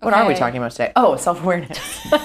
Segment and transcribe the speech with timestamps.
[0.00, 0.92] What are we talking about today?
[0.96, 1.78] Oh, self awareness.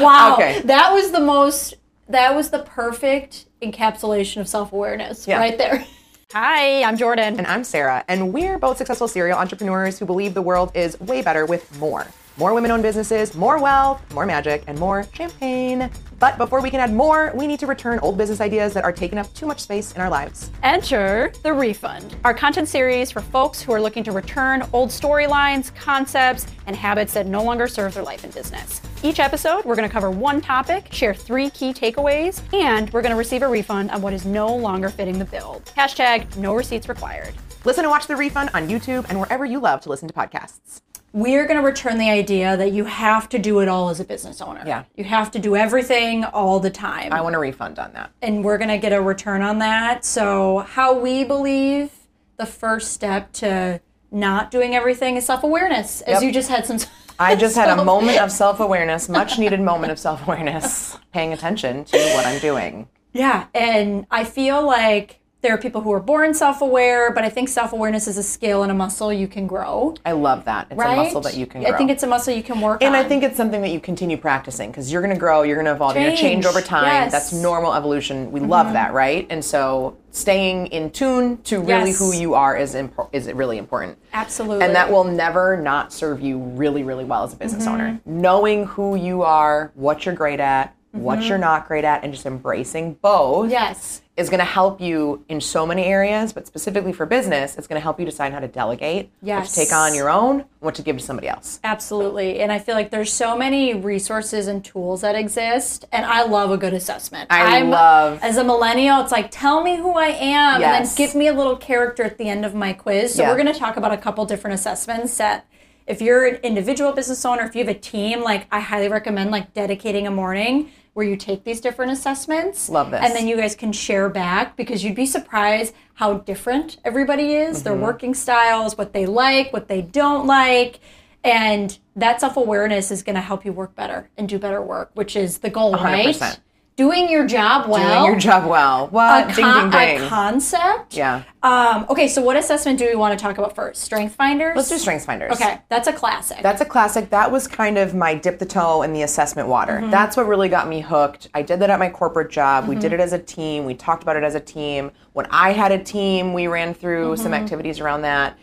[0.00, 0.34] Wow.
[0.34, 0.60] Okay.
[0.60, 1.74] That was the most,
[2.08, 5.38] that was the perfect encapsulation of self awareness Yeah.
[5.40, 5.84] right there.
[6.32, 7.36] Hi, I'm Jordyn.
[7.36, 11.20] and I'm Sara, and we're both successful serial entrepreneurs who believe the world is way
[11.22, 12.06] better with more.
[12.36, 15.90] More women owned businesses, more wealth, more magic, and more champagne.
[16.18, 18.92] But before we can add more, we need to return old business ideas that are
[18.92, 20.50] taking up too much space in our lives.
[20.62, 25.74] Enter The Refund, our content series for folks who are looking to return old storylines,
[25.76, 28.80] concepts, and habits that no longer serve their life and business.
[29.02, 33.12] Each episode, we're going to cover one topic, share three key takeaways, and we're going
[33.12, 35.62] to receive a refund on what is no longer fitting the bill.
[35.76, 37.34] Hashtag no receipts required.
[37.64, 40.80] Listen and watch The Refund on YouTube and wherever you love to listen to podcasts.
[41.12, 44.04] We're going to return the idea that you have to do it all as a
[44.04, 44.62] business owner.
[44.66, 44.84] Yeah.
[44.96, 47.12] You have to do everything all the time.
[47.12, 48.10] I want a refund on that.
[48.22, 50.04] and we're going to get a return on that.
[50.04, 51.90] So, how we believe
[52.36, 56.22] the first step to not doing everything is self awareness, as Yep.
[56.22, 56.78] you just had some.
[57.18, 61.32] I just had a moment of self awareness, much needed moment of self awareness, paying
[61.32, 62.88] attention to what I'm doing.
[63.12, 67.28] Yeah, and I feel like there are people who are born self aware, but I
[67.28, 69.94] think self awareness is a skill and a muscle you can grow.
[70.04, 70.66] I love that.
[70.70, 70.94] It's Right?
[70.94, 71.72] a muscle that you can grow.
[71.72, 73.04] I think it's a muscle you can work And on.
[73.04, 75.66] I think it's something that you continue practicing because you're going to grow, you're going
[75.66, 76.84] to evolve, you're going to change Change, over time.
[76.86, 77.02] yes.
[77.04, 77.10] Mm-hmm.
[77.12, 78.32] That's normal evolution.
[78.32, 79.26] We love that, right?
[79.30, 81.98] And so staying in tune to really Yes.
[82.00, 82.74] who you are is
[83.12, 83.96] is really important.
[84.12, 84.64] Absolutely.
[84.64, 87.74] And that will never not serve you really, really well as a business Mm-hmm.
[87.74, 88.00] owner.
[88.06, 92.24] Knowing who you are, what you're great at, what you're not great at, and just
[92.26, 93.50] embracing both Mm-hmm.
[93.52, 94.00] Yes.
[94.16, 97.78] is going to help you in so many areas, but specifically for business, it's going
[97.78, 99.54] to help you decide how to delegate, what Yes.
[99.54, 101.60] to take on your own, what to give to somebody else.
[101.62, 102.40] Absolutely.
[102.40, 105.84] And I feel like there's so many resources and tools that exist.
[105.92, 107.28] And I love a good assessment.
[107.30, 110.78] I I'm- love- As a millennial, it's like, tell me who I am Yes.
[110.78, 113.14] and then give me a little character at the end of my quiz.
[113.14, 113.28] So Yeah.
[113.30, 115.44] we're going to talk about a couple different assessments that
[115.88, 119.30] if you're an individual business owner, if you have a team, like I highly recommend
[119.30, 122.68] like dedicating a morning where you take these different assessments.
[122.68, 123.00] Love this.
[123.02, 127.58] And then you guys can share back because you'd be surprised how different everybody is,
[127.58, 127.64] Mm-hmm.
[127.64, 130.80] their working styles, what they like, what they don't like.
[131.24, 134.90] And that self awareness is going to help you work better and do better work,
[134.94, 136.38] which is the goal, right?
[136.78, 136.90] 100%.
[136.90, 138.02] Doing your job well.
[138.04, 138.86] Doing your job well.
[138.88, 139.30] What?
[139.30, 140.00] A, con- ding, ding.
[140.02, 140.96] a concept.
[140.96, 141.24] yeah.
[141.42, 143.82] Um, okay, so what assessment do we want to talk about first?
[143.82, 144.56] Strength finders.
[144.56, 145.32] Let's do Strengths Finders.
[145.32, 146.38] Okay, that's a classic.
[146.42, 147.10] That's a classic.
[147.10, 149.74] That was kind of my dip the toe in the assessment water.
[149.74, 149.90] Mm-hmm.
[149.90, 151.28] That's what really got me hooked.
[151.34, 152.66] I did that at my corporate job.
[152.66, 152.80] We Mm-hmm.
[152.82, 153.64] did it as a team.
[153.64, 154.90] We talked about it as a team.
[155.12, 157.34] When I had a team, we ran through some Mm-hmm.
[157.34, 158.36] activities around that.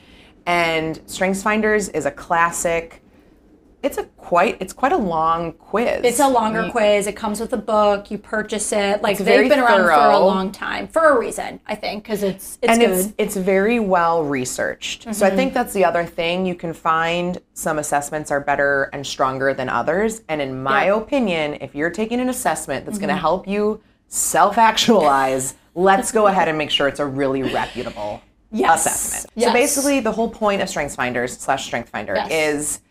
[0.46, 3.02] And Strengths Finders is a classic.
[3.86, 6.02] It's a quite it's quite a long quiz.
[6.04, 7.06] It's a longer quiz.
[7.06, 8.10] It comes with a book.
[8.10, 9.04] You purchase it.
[9.04, 12.58] Like they've been around for a long time for a reason, I think, because it's
[12.64, 12.90] it's and good.
[12.90, 13.00] Mm-hmm.
[13.20, 15.14] it's it's very well researched.
[15.14, 16.48] So I think that's the other thing.
[16.48, 20.24] You can find some assessments are better and stronger than others.
[20.30, 20.96] And in my Yeah.
[20.96, 23.06] opinion, if you're taking an assessment that's Mm-hmm.
[23.06, 28.22] going to help you self-actualize, let's go ahead and make sure it's a really reputable
[28.52, 28.86] Yes.
[28.88, 29.32] assessment.
[29.36, 29.50] Yes.
[29.50, 32.32] So basically, the whole point of Strengths Finders slash Strength Finder Yes.
[32.32, 32.82] is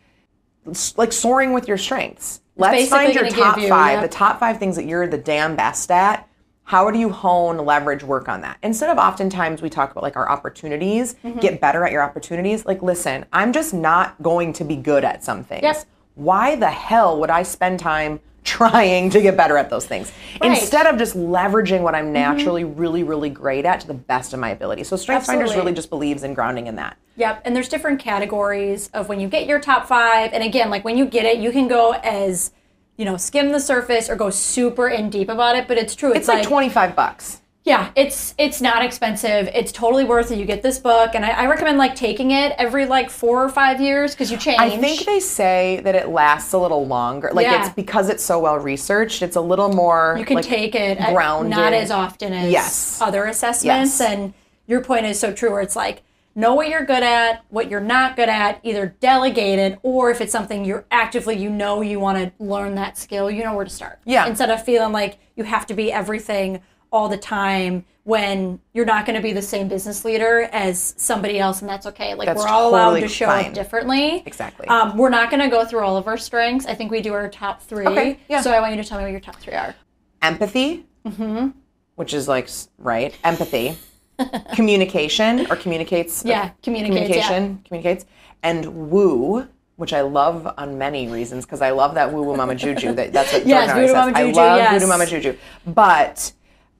[0.97, 2.41] like soaring with your strengths.
[2.57, 4.11] Let's find your top you- five, yep.
[4.11, 6.29] the top five things that you're the damn best at.
[6.67, 8.57] How do you hone, leverage, work on that?
[8.63, 11.41] Instead of oftentimes we talk about like our opportunities, Mm-hmm.
[11.41, 12.65] get better at your opportunities.
[12.65, 15.63] Like, listen, I'm just not going to be good at some things.
[15.63, 15.85] Yep.
[16.15, 20.51] Why the hell would I spend time trying to get better at those things Right.
[20.51, 20.61] Mm-hmm.
[20.61, 24.41] instead of just leveraging what I'm naturally really, really great at to the best of
[24.41, 24.85] my ability?
[24.85, 26.97] So, Strength Finders really just believes in grounding in that.
[27.17, 30.33] Yep, and there's different categories of when you get your top five.
[30.33, 32.51] And again, like when you get it, you can go as,
[32.97, 35.69] you know, skim the surface or go super in deep about it.
[35.69, 36.11] But it's true.
[36.11, 37.41] It's, It's like 25 bucks.
[37.65, 39.49] Yeah, it's it's not expensive.
[39.55, 40.37] It's totally worth it.
[40.39, 43.49] You get this book, and I, I recommend like taking it every like four or
[43.49, 44.61] five years because you change.
[44.61, 47.31] I think they say that it lasts a little longer.
[47.33, 47.65] Like Yeah.
[47.65, 49.23] it's because it's so well researched.
[49.23, 50.15] It's a little more.
[50.19, 51.51] you can like, take it grounded.
[51.57, 53.01] not as often as Yes.
[53.01, 53.99] other assessments.
[53.99, 54.01] Yes.
[54.03, 54.35] And
[54.67, 55.51] your point is so true.
[55.51, 56.03] Where it's like
[56.35, 60.21] know what you're good at, what you're not good at, either delegate it, or if
[60.21, 63.65] it's something you're actively you know you want to learn that skill, you know where
[63.65, 64.01] to start.
[64.05, 64.27] Yeah.
[64.27, 66.61] Instead of feeling like you have to be everything
[66.95, 71.41] all the time when you're not going to be the same business leader as somebody
[71.41, 73.47] else and that's okay like That's we're all allowed to show fine.
[73.47, 74.69] up differently Exactly.
[74.69, 77.13] um, we're not going to go through all of our strengths i think we do
[77.13, 78.41] our top three Okay, yeah.
[78.43, 79.75] so i want you to tell me what your top three are
[80.23, 81.49] empathy, Mm-hmm.
[81.97, 82.49] which is like
[82.79, 83.77] right empathy,
[84.55, 86.25] communication or communicates.
[86.25, 87.23] Yeah, communicates, yeah.
[87.27, 88.07] Communication communicates,
[88.43, 89.47] and woo.
[89.77, 92.93] Which I love on many reasons because I love that woo woo mama juju.
[92.95, 93.95] That, that's what Yes, always says.
[93.97, 94.73] mama juju, I love yes.
[94.81, 95.37] woo woo mama juju.
[95.67, 96.33] But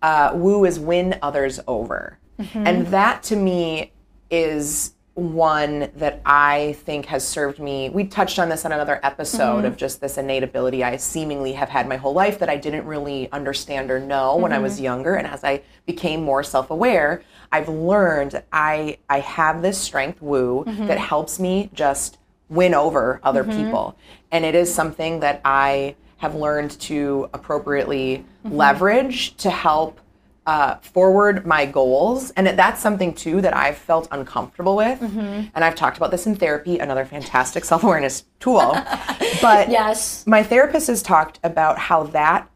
[0.09, 2.67] uh, woo is win others over, Mm-hmm.
[2.67, 3.93] and that to me
[4.29, 7.89] is one that I think has served me.
[7.91, 9.67] We touched on this on another episode Mm-hmm.
[9.67, 12.85] of just this innate ability I seemingly have had my whole life that I didn't
[12.95, 14.85] really understand or know when I was Mm-hmm.
[14.91, 15.15] younger.
[15.15, 17.23] And as I became more self aware,
[17.53, 20.87] I've learned I, I have this strength, woo, Mm-hmm.
[20.89, 22.19] that helps me just
[22.49, 23.97] win over other people.
[24.33, 25.95] And it is something that I
[26.25, 28.57] have learned to appropriately Mm-hmm.
[28.57, 30.01] leverage to help
[30.47, 32.31] uh, forward my goals.
[32.37, 35.01] And that's something too that I've felt uncomfortable with.
[35.01, 35.49] Mm-hmm.
[35.55, 38.73] And I've talked about this in therapy, another fantastic self awareness tool.
[39.41, 40.27] but Yes.
[40.27, 42.51] my therapist has talked about how that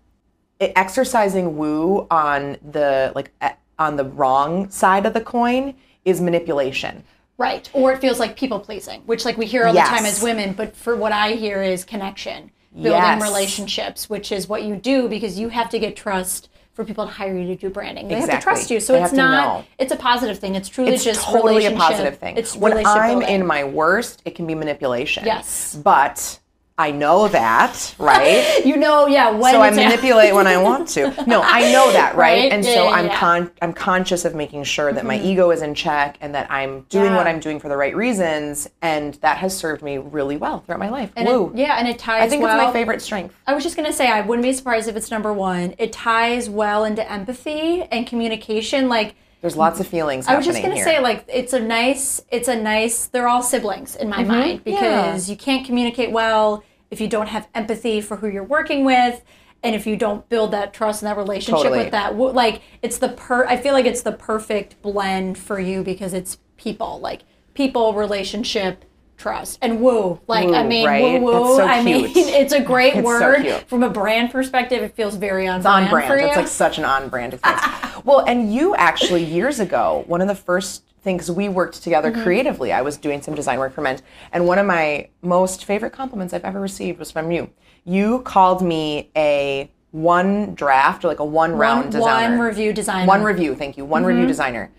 [0.60, 3.30] exercising woo on the like
[3.78, 5.74] on the wrong side of the coin
[6.04, 7.02] is manipulation.
[7.38, 7.70] Right.
[7.72, 10.52] Or it feels like people pleasing, which like we hear all the time as women,
[10.52, 13.22] but for what I hear is connection, building Yes.
[13.22, 17.10] relationships, which is what you do because you have to get trust for people to
[17.12, 18.06] hire you to do branding.
[18.06, 18.78] They have to trust you.
[18.78, 20.54] So They it's not it's a positive thing.
[20.54, 22.36] It's truly It's just totally a positive thing.
[22.36, 23.28] It's when I'm building.
[23.40, 25.24] in my worst, it can be manipulation.
[25.26, 25.76] Yes.
[25.82, 26.38] But
[26.80, 28.62] I know that, right?
[28.64, 31.12] you know, yeah, when so I manipulate when I want to.
[31.26, 32.42] No, I know that, right?
[32.44, 32.52] Right?
[32.52, 33.10] And Yeah, so yeah, I'm yeah.
[33.12, 33.18] Mm-hmm.
[33.46, 36.82] con- I'm conscious of making sure that my ego is in check and that I'm
[36.88, 40.60] doing what I'm doing for the right reasons, and that has served me really well
[40.60, 41.10] throughout my life.
[41.16, 41.50] and Woo!
[41.50, 42.56] it, yeah, and it ties I think well.
[42.56, 43.34] it's my favorite strength.
[43.46, 45.74] I was just gonna say I wouldn't be surprised if it's number one.
[45.78, 48.88] It ties well into empathy and communication.
[48.88, 50.84] Like There's lots of feelings I was just gonna here.
[50.84, 55.28] say like it's a nice it's a nice they're all siblings in my mind because
[55.28, 59.22] you can't communicate well if you don't have empathy for who you're working with
[59.62, 61.78] and if you don't build that trust and that relationship Totally.
[61.80, 65.82] with that like it's the per I feel like it's the perfect blend for you
[65.82, 67.22] because it's people like
[67.54, 68.84] people relationship
[69.16, 71.20] trust and woo like I mean right?
[71.20, 73.68] woo woo so I mean it's a great It's word cute.
[73.68, 76.06] from a brand perspective it feels very on, on brand, brand.
[76.08, 77.64] for you It's like such an on brand experience.
[78.04, 82.22] well, and you actually years ago, one of the first things we worked together Mm-hmm.
[82.22, 84.02] creatively, I was doing some design work for Mend,
[84.32, 87.50] and one of my most favorite compliments I've ever received was from you.
[87.84, 92.36] You called me a one draft or like a one round one, designer.
[92.36, 93.84] one review designer One review, thank you.
[93.84, 94.08] One Mm-hmm.
[94.08, 94.70] review designer.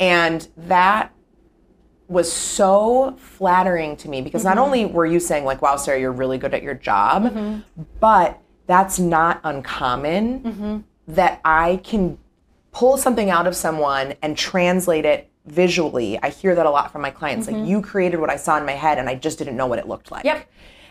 [0.00, 1.12] And that
[2.08, 4.56] was so flattering to me because Mm-hmm.
[4.56, 7.82] not only were you saying like wow sarah you're really good at your job Mm-hmm.
[8.00, 10.76] but that's not uncommon Mm-hmm.
[11.14, 12.16] that i can
[12.70, 17.00] pull something out of someone and translate it visually i hear that a lot from
[17.02, 19.56] my clients like you created what i saw in my head and i just didn't
[19.56, 20.38] know what it looked like Mm-hmm.
[20.38, 20.50] Yep.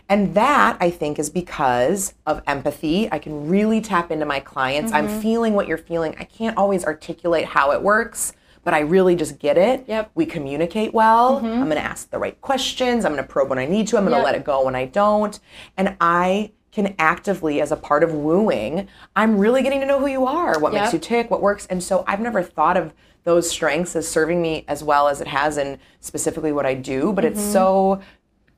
[0.09, 3.11] and that I think is because of empathy.
[3.11, 4.91] I can really tap into my clients.
[4.91, 5.07] Mm-hmm.
[5.07, 6.15] I'm feeling what you're feeling.
[6.19, 9.85] I can't always articulate how it works, but I really just get it.
[9.87, 10.05] Yep.
[10.05, 10.11] Mm-hmm.
[10.19, 11.37] We communicate well.
[11.37, 13.03] I'm going to ask the right questions.
[13.03, 13.97] I'm going to probe when I need to.
[13.97, 14.25] I'm going to Yep.
[14.25, 15.39] let it go when I don't.
[15.75, 20.07] And I can actively, as a part of wooing, I'm really getting to know who
[20.07, 21.65] you are, what makes you tick, what works.
[21.65, 22.93] And so I've never thought of
[23.25, 27.11] those strengths as serving me as well as it has in specifically what I do,
[27.11, 27.51] but it's Mm-hmm.
[27.51, 28.01] so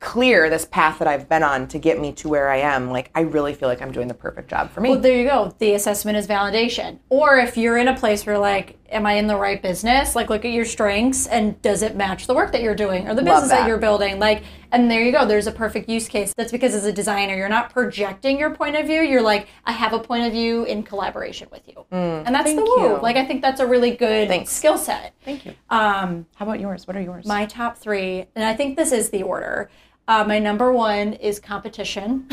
[0.00, 2.90] clear this path that I've been on to get me to where I am.
[2.92, 4.90] Like I really feel like I'm doing the perfect job for me.
[4.90, 5.52] Well, there you go.
[5.58, 6.98] The assessment is validation.
[7.08, 10.14] Or if you're in a place where like, am I in the right business?
[10.16, 13.14] Like, look at your strengths and does it match the work that you're doing or
[13.14, 13.60] the business that.
[13.60, 13.68] that.
[13.68, 14.18] you're building?
[14.18, 14.42] Like,
[14.72, 15.26] and there you go.
[15.26, 16.32] There's a perfect use case.
[16.36, 19.00] That's because as a designer, you're not projecting your point of view.
[19.02, 22.62] You're like, I have a point of view in collaboration with you, and that's the
[22.62, 22.82] woo.
[22.82, 22.98] you.
[23.00, 24.52] Like, I think that's a really good Thanks.
[24.52, 25.14] skill set.
[25.24, 25.52] Thank you.
[25.70, 26.86] Um, How about yours?
[26.86, 27.26] What are yours?
[27.26, 29.70] my top three, and I think this is the order.
[30.06, 32.28] Uh, my number one is competition.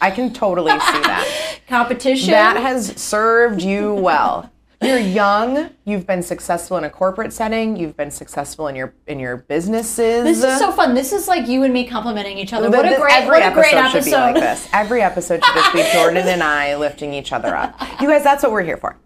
[0.00, 1.58] I can totally see that.
[1.68, 2.30] competition.
[2.32, 4.51] that has served you well.
[4.82, 5.70] You're young.
[5.84, 7.76] You've been successful in a corporate setting.
[7.76, 10.24] You've been successful in your in your businesses.
[10.24, 10.94] This is so fun.
[10.94, 12.68] This is like you and me complimenting each other.
[12.70, 14.68] Th- What a great, every what a great episode should be like this.
[14.72, 17.74] Every episode should just be Jordyn and I lifting each other up.
[18.00, 18.98] You guys, that's what we're here for.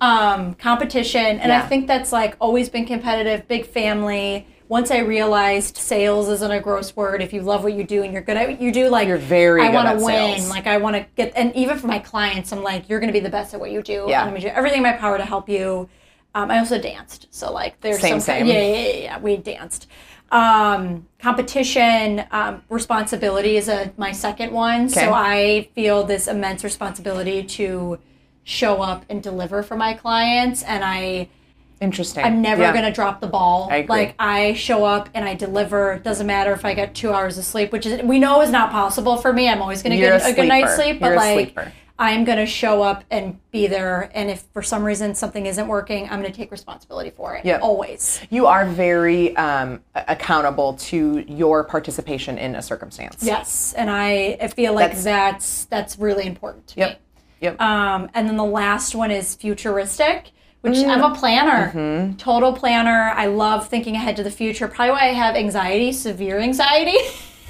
[0.00, 3.46] Um, competition, and I think that's like always been competitive.
[3.48, 4.46] Big family.
[4.72, 7.20] Once I realized sales isn't a gross word.
[7.20, 9.18] If you love what you do and you're good at what you do, like You're
[9.18, 10.38] very I want to win.
[10.38, 10.48] sales.
[10.48, 13.12] Like I want to get, and even for my clients, I'm like, you're going to
[13.12, 14.06] be the best at what you do.
[14.08, 14.22] Yeah.
[14.22, 15.90] I'm going to do everything in my power to help you.
[16.34, 18.46] Um, I also danced, so like there's Same, some same.
[18.46, 19.18] yeah, yeah, yeah, yeah.
[19.18, 19.88] We danced.
[20.30, 24.84] Um, competition, um, responsibility is a my second one.
[24.86, 24.94] Okay.
[24.94, 27.98] So I feel this immense responsibility to
[28.44, 31.28] show up and deliver for my clients, and I
[31.82, 32.24] Interesting.
[32.24, 32.72] I'm never Yeah.
[32.72, 33.68] gonna drop the ball.
[33.70, 33.88] I agree.
[33.96, 35.98] Like I show up and I deliver.
[35.98, 38.70] Doesn't matter if I get two hours of sleep, which is we know is not
[38.70, 39.48] possible for me.
[39.48, 41.58] I'm always gonna You're get a a, good night's sleep, but You're like.
[41.98, 44.10] I'm gonna show up and be there.
[44.14, 47.44] And if for some reason something isn't working, I'm gonna take responsibility for it.
[47.44, 47.62] Yep.
[47.62, 48.20] Always.
[48.30, 53.18] You are very um, accountable to your participation in a circumstance.
[53.22, 56.90] Yes, and I, I feel like That's- that's that's, really important to Yep.
[56.90, 56.96] me.
[57.42, 57.60] Yep.
[57.60, 63.12] Um, and then the last one is futuristic, which I'm a planner, total planner.
[63.14, 64.66] I love thinking ahead to the future.
[64.68, 66.96] Probably why I have anxiety, severe anxiety.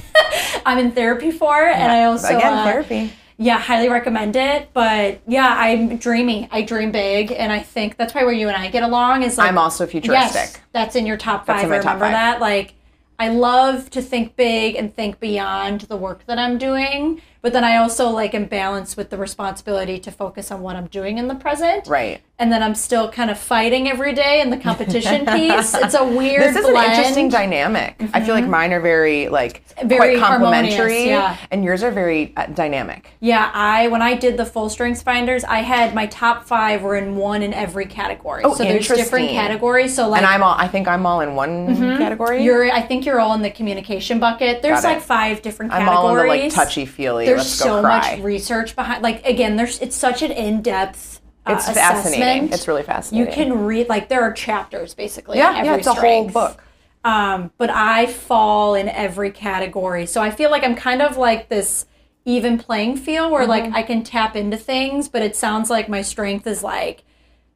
[0.66, 3.12] I'm in therapy for it, and I also Again, uh, therapy.
[3.38, 4.70] yeah, highly recommend it.
[4.72, 6.48] But yeah, I'm dreamy.
[6.50, 9.22] I dream big, and I think that's probably where you and I get along.
[9.22, 10.34] Is like I'm also futuristic.
[10.34, 11.64] Yes, that's in your top five.
[11.64, 12.12] in my top remember five.
[12.12, 12.40] that.
[12.40, 12.74] Like,
[13.18, 17.64] I love to think big and think beyond the work that I'm doing, but then
[17.64, 21.26] I also like am balanced with the responsibility to focus on what I'm doing in
[21.26, 21.88] the present.
[21.88, 22.22] Right.
[22.38, 25.74] And then I'm still kind of fighting every day in the competition piece.
[25.74, 26.92] It's a weird This is blend.
[26.92, 28.02] an interesting dynamic.
[28.12, 31.36] I feel like mine are very like Very quite complementary, yeah.
[31.50, 33.10] and yours are very uh, dynamic.
[33.20, 36.96] Yeah, I when I did the full strengths finders, I had my top five were
[36.96, 38.42] in one in every category.
[38.44, 39.94] Oh, so there's different categories.
[39.94, 40.54] So like And I'm all.
[40.56, 42.36] I think I'm all in one category.
[42.38, 42.44] Mm-hmm.
[42.44, 44.62] you're I think you're all in the communication bucket.
[44.62, 45.90] There's like five different Categories.
[45.90, 47.31] I'm all in the like touchy feely.
[47.36, 48.16] There's so cry.
[48.16, 52.22] much research behind like again, there's it's such an in-depth uh, It's fascinating.
[52.22, 52.54] assessment.
[52.54, 53.28] It's really fascinating.
[53.28, 55.38] You can read like there are chapters basically.
[55.38, 56.62] Yeah, every yeah, it's a whole book.
[57.04, 60.06] Um, but I fall in every category.
[60.06, 61.86] So I feel like I'm kind of like this
[62.24, 63.50] even playing field where Mm-hmm.
[63.50, 67.02] like I can tap into things, but it sounds like my strength is like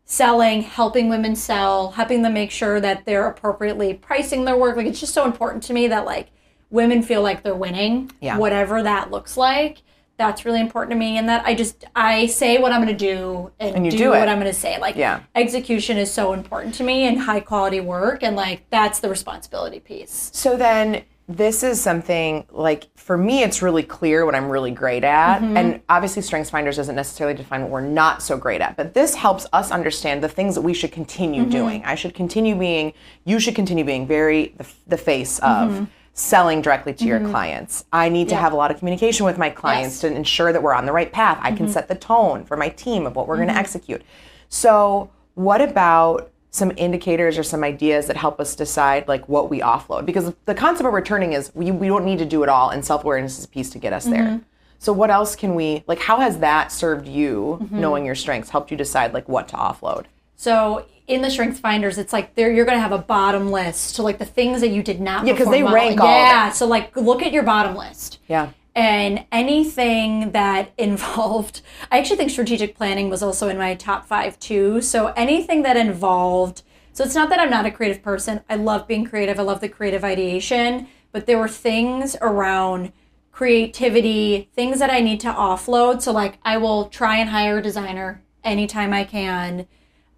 [0.05, 4.77] selling, helping women sell, helping them make sure that they're appropriately pricing their work.
[4.77, 6.29] Like it's just so important to me that like
[6.71, 8.39] women feel like they're winning, Yeah.
[8.39, 9.83] whatever that looks like.
[10.19, 13.05] That's really important to me, and that I just I say what I'm going to
[13.15, 14.79] do and, And do, do what I'm going to say.
[14.81, 15.21] Like Yeah.
[15.35, 19.79] execution is so important to me and high quality work, and like that's the responsibility
[19.79, 20.31] piece.
[20.33, 25.03] So then this is something like for me it's really clear what I'm really great
[25.03, 25.57] at Mm-hmm.
[25.57, 29.17] and obviously strengths finders doesn't necessarily define what we're not so great at but this
[29.17, 31.51] helps us understand the things that we should continue Mm-hmm.
[31.51, 31.85] doing.
[31.85, 32.93] I should continue being
[33.25, 35.85] you should continue being very the, the face of Mm-hmm.
[36.19, 37.85] Selling directly to your clients.
[37.93, 40.03] I need to have a lot of communication with my clients Yes.
[40.05, 40.15] Mm-hmm.
[40.15, 41.39] to ensure that we're on the right path.
[41.43, 44.01] I can set the tone for my team of what we're going to execute.
[44.49, 49.61] So, what about some indicators or some ideas that help us decide like what we
[49.61, 50.07] offload?
[50.07, 52.83] Because the concept of returning is we, we don't need to do it all, and
[52.83, 54.13] self awareness is a piece to get us Mm-hmm.
[54.15, 54.41] there.
[54.79, 56.01] So, what else can we like?
[56.01, 57.79] How has that served you, Mm-hmm.
[57.81, 60.07] knowing your strengths, helped you decide like what to offload?
[60.37, 63.97] So in the strength finders, it's like there you're going to have a bottom list
[63.97, 65.27] to like the things that you did not.
[65.27, 68.19] Yeah, because they rank all Yeah, so like look at your bottom list.
[68.29, 68.51] Yeah.
[68.75, 74.39] And anything that involved, I actually think strategic planning was also in my top five
[74.39, 74.81] too.
[74.83, 76.63] So anything that involved,
[76.93, 78.43] so it's not that I'm not a creative person.
[78.49, 79.39] I love being creative.
[79.39, 82.93] I love the creative ideation, but there were things around
[83.33, 86.03] creativity, things that I need to offload.
[86.03, 89.67] So like I will try and hire a designer anytime I can.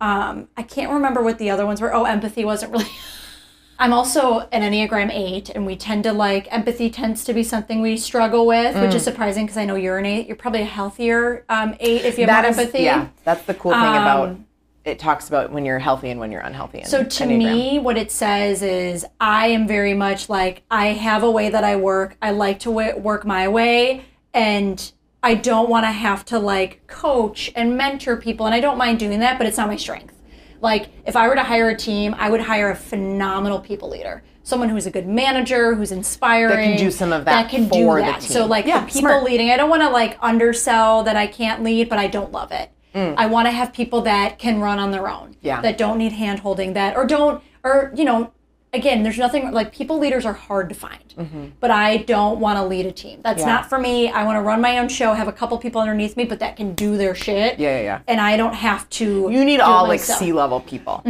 [0.00, 1.92] Um, I can't remember what the other ones were.
[1.94, 2.86] Oh, empathy wasn't really.
[3.80, 7.80] I'm also an Enneagram 8, and we tend to like empathy tends to be something
[7.80, 8.94] we struggle with, which Mm.
[8.94, 10.26] is surprising because I know you're an 8.
[10.26, 12.82] You're probably a healthier um, 8 if you have That is empathy.
[12.82, 13.06] yeah.
[13.22, 14.46] That's the cool thing about Um,
[14.84, 14.98] it.
[14.98, 16.82] Talks about when you're healthy and when you're unhealthy.
[16.86, 17.38] So to Enneagram.
[17.38, 21.62] me, what it says is I am very much like I have a way that
[21.62, 22.16] I work.
[22.20, 24.02] I like to w- work my way,
[24.34, 24.90] and
[25.22, 28.98] I don't want to have to like coach and mentor people, and I don't mind
[28.98, 30.14] doing that, but it's not my strength.
[30.60, 34.22] Like if I were to hire a team, I would hire a phenomenal people leader.
[34.42, 37.68] Someone who's a good manager, who's inspiring, that can do some of that that can
[37.68, 38.22] for do the that.
[38.22, 39.24] So like Yeah, the people smart.
[39.24, 42.50] leading, I don't want to like undersell that I can't lead, but I don't love
[42.52, 42.70] it.
[42.94, 45.28] I want to have people that can run on their own.
[45.28, 45.36] Mm.
[45.42, 45.60] Yeah.
[45.60, 48.32] That don't need hand holding that or don't or you know
[48.74, 52.64] again there's nothing like people leaders are hard to find but i don't want to
[52.64, 53.48] lead a team that's Mm-hmm.
[53.48, 53.54] Yeah.
[53.56, 56.16] not for me i want to run my own show have a couple people underneath
[56.16, 58.00] me but that can do their shit Yeah, yeah, yeah.
[58.06, 60.00] and i don't have to You need all like.
[60.00, 61.02] C level people,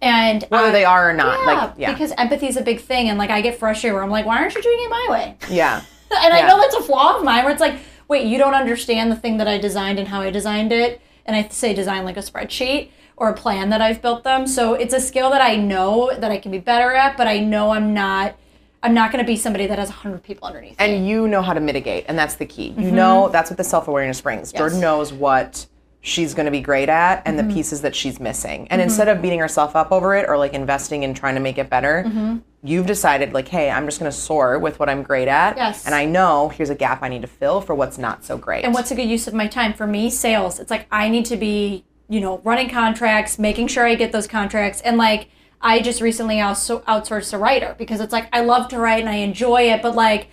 [0.00, 1.38] and whether I- they are or not.
[1.40, 4.02] yeah, like, yeah, because empathy is a big thing and like i get frustrated where
[4.02, 5.82] i'm like why aren't you doing it my way yeah.
[6.14, 9.10] and I know that's a flaw of mine where it's like, wait, you don't understand
[9.10, 11.00] the thing that I designed and how I designed it.
[11.24, 12.90] And I say design like a spreadsheet
[13.22, 14.48] or a plan that I've built them.
[14.48, 17.38] So it's a skill that I know that I can be better at, but I
[17.38, 18.36] know I'm not
[18.82, 20.84] I'm not gonna be somebody that has hundred people underneath me.
[20.84, 22.70] and you know how to mitigate and that's the key.
[22.70, 22.96] You mm-hmm.
[22.96, 24.52] know that's what the self-awareness brings.
[24.52, 25.66] Jordyn knows what
[26.00, 27.54] she's going to be great at and the mm-hmm.
[27.54, 28.62] pieces that she's missing.
[28.62, 28.88] And mm-hmm.
[28.88, 31.70] instead of beating herself up over it or like investing in trying to make it
[31.70, 35.56] better you've decided like hey i'm just going to soar with what i'm great at.
[35.56, 35.86] Yes.
[35.86, 38.64] and i know here's a gap i need to fill for what's not so great.
[38.64, 39.74] And what's a good use of my time?
[39.74, 40.58] For me sales.
[40.58, 44.26] It's like i need to be you know running contracts making sure i get those
[44.26, 44.80] contracts.
[44.82, 45.28] And like
[45.60, 49.08] i just recently also outsourced a writer because it's like i love to write and
[49.08, 50.28] i enjoy it but like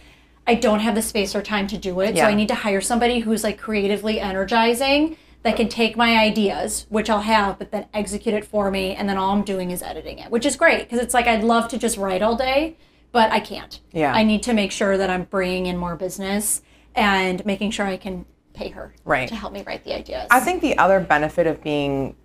[0.48, 2.18] i don't have the space or time to do it.
[2.18, 6.86] So i need to hire somebody who's like creatively energizing that can take my ideas
[6.90, 8.96] which i'll have but then execute it for me.
[8.96, 11.44] And then all i'm doing is editing it which is great because it's like i'd
[11.44, 12.76] love to just write all day
[13.12, 13.80] but i can't.
[13.92, 14.14] Yeah.
[14.14, 16.62] i need to make sure that i'm bringing in more business
[16.96, 18.26] and making sure i can
[18.60, 19.28] pay her Right.
[19.30, 20.28] to help me write the ideas.
[20.30, 22.16] I think the other benefit of being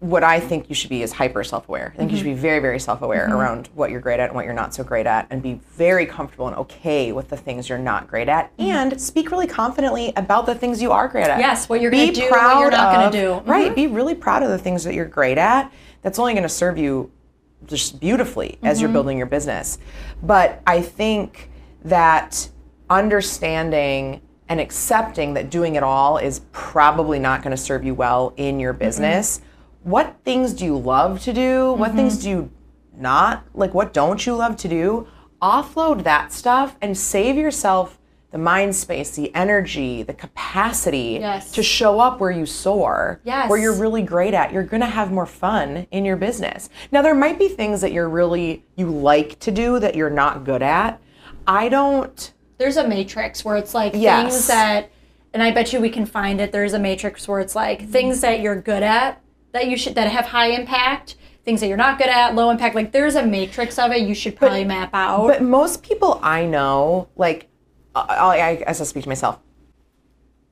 [0.00, 1.90] what I think you should be is hyper self aware.
[1.92, 4.34] I think you should be very, very self aware around what you're great at and
[4.36, 7.68] what you're not so great at, and be very comfortable and okay with the things
[7.68, 11.40] you're not great at, and speak really confidently about the things you are great at.
[11.40, 13.28] Yes, what you're Be gonna do, what you're not gonna of- do.
[13.44, 13.46] Mhm.
[13.48, 13.74] Right.
[13.74, 15.72] Be really proud of the things that you're great at.
[16.02, 17.10] That's only going to serve you
[17.66, 18.82] just beautifully as Mm-hmm.
[18.84, 19.78] you're building your business.
[20.22, 21.50] But I think
[21.84, 22.48] that
[22.88, 28.32] understanding and accepting that doing it all is probably not going to serve you well
[28.36, 28.80] in your mm-hmm.
[28.80, 29.40] business.
[29.82, 31.72] What things do you love to do?
[31.74, 32.22] What things mm-hmm.
[32.22, 32.50] do you
[32.96, 33.74] not like?
[33.74, 35.06] What don't you love to do?
[35.40, 37.98] Offload that stuff and save yourself
[38.30, 41.50] the mind space, the energy, the capacity Yes.
[41.52, 43.48] to show up where you soar, Yes.
[43.48, 44.52] where you're really great at.
[44.52, 46.68] You're going to have more fun in your business.
[46.92, 50.44] Now there might be things that you're really you like to do that you're not
[50.44, 51.00] good at.
[51.46, 54.32] I don't there's a matrix where it's like Yes.
[54.32, 54.90] things that
[55.34, 56.52] and I bet you we can find it.
[56.52, 59.20] There's a matrix where it's like things that you're good at
[59.52, 62.74] that you should that have high impact, things that you're not good at, low impact.
[62.74, 65.26] Like there's a matrix of it you should probably map out.
[65.26, 67.48] But most people I know, like,
[67.94, 68.00] I,
[68.40, 69.38] I, as I speak to myself,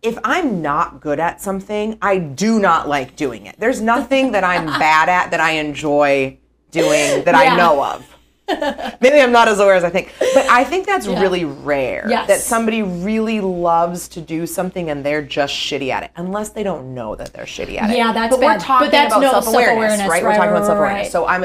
[0.02, 3.56] if I'm not good at something, I do not like doing it.
[3.58, 6.38] There's nothing that I'm bad at that I enjoy
[6.70, 7.54] doing that Yeah.
[7.54, 8.15] I know of.
[9.00, 12.06] Maybe I'm not as aware as I think, but I think that's really rare.
[12.08, 12.28] Yes.
[12.28, 16.62] That somebody really loves to do something and they're just shitty at it, unless they
[16.62, 17.96] don't know that they're shitty at it.
[17.96, 18.60] Yeah, that's but we're bad.
[18.60, 20.22] talking But that's about no self-awareness, self-awareness, right?
[20.22, 21.02] We're talking right, about self-awareness.
[21.04, 21.12] right.
[21.12, 21.44] So I'm,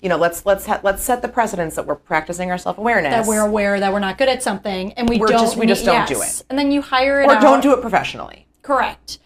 [0.00, 3.12] you know, let's let's ha- let's set the precedence that we're practicing our self-awareness.
[3.14, 5.66] that we're aware that we're not good at something and we We're don't just- we
[5.66, 6.42] just don't do it.
[6.50, 7.40] And then you hire it or out.
[7.42, 8.46] don't do it professionally.
[8.62, 9.18] Correct.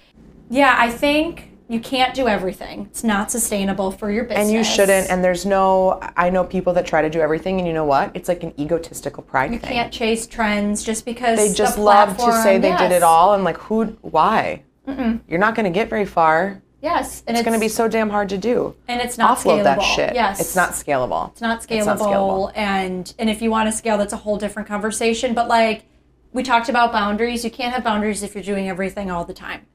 [0.49, 2.87] Yeah, I think you can't do everything.
[2.91, 4.47] It's not sustainable for your business.
[4.47, 5.11] And you shouldn't.
[5.11, 5.99] And there's no.
[6.17, 8.13] I know people that try to do everything, and you know what?
[8.15, 9.71] It's like an egotistical pride you thing.
[9.71, 13.35] can't chase trends just because they just the love to say they did it all,
[13.35, 13.85] and like who?
[14.03, 14.63] Why?
[14.87, 16.63] You're not going to get very far.
[16.83, 18.77] Yes, and It's going to be so damn hard to do.
[18.87, 19.65] and it's not Offload scalable.
[19.65, 20.15] that shit.
[20.15, 21.31] Yes, It's not scalable.
[21.33, 22.53] It's not scalable, It's not scalable.
[22.55, 25.35] and and if you want to scale, that's a whole different conversation.
[25.35, 25.87] But like
[26.33, 29.67] we talked about boundaries, you can't have boundaries if you're doing everything all the time.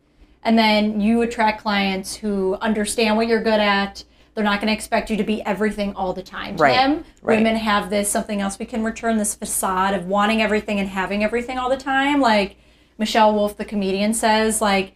[0.43, 4.03] And then you attract clients who understand what you're good at.
[4.33, 6.55] They're not going to expect you to be everything all the time.
[6.55, 7.37] To Right, them, right.
[7.37, 11.23] women have this something else we can return this facade of wanting everything and having
[11.23, 12.21] everything all the time.
[12.21, 12.55] Like
[12.97, 14.93] Michelle Wolf, the comedian, says, like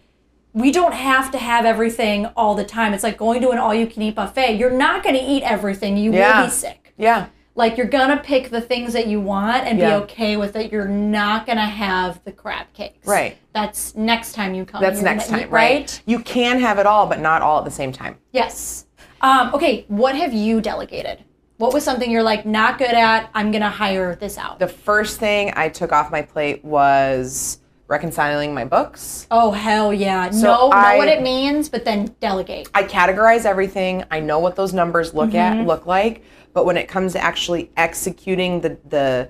[0.54, 2.94] we don't have to have everything all the time.
[2.94, 4.56] It's like going to an all-you-can-eat buffet.
[4.58, 5.98] You're not going to eat everything.
[5.98, 6.94] You will be sick.
[6.98, 7.28] Yeah.
[7.58, 9.90] Like you're gonna pick the things that you want and Yeah.
[10.00, 10.72] be okay with it.
[10.74, 13.08] You're not gonna have the crab cakes.
[13.08, 13.38] Right.
[13.54, 14.82] That's next time you come.
[14.82, 16.02] That's next time, eat, right?
[16.06, 18.18] You can have it all, but not all at the same time.
[18.34, 18.86] Yes.
[19.22, 19.86] Um, okay.
[19.88, 21.24] What have you delegated?
[21.58, 23.30] What was something you're like not good at?
[23.34, 24.60] I'm gonna hire this out.
[24.60, 29.28] The first thing I took off my plate was reconciling my books.
[29.32, 30.30] oh hell yeah!
[30.32, 32.68] So know I- know what it means, but then delegate.
[32.74, 34.04] I categorize everything.
[34.12, 35.60] I know what those numbers look Mm-hmm.
[35.62, 36.24] at look like,
[36.56, 39.30] but when it comes to actually executing the the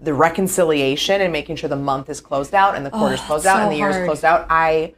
[0.00, 3.58] the reconciliation and making sure the month is closed out and the quarter's closed out
[3.58, 4.06] so and the year's hard.
[4.06, 4.94] closed out, I